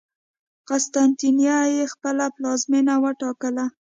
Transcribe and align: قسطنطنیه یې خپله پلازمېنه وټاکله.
قسطنطنیه 0.67 1.59
یې 1.73 1.83
خپله 1.93 2.25
پلازمېنه 2.35 2.93
وټاکله. 3.03 3.65